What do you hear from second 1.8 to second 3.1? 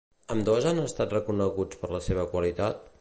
per la seva qualitat?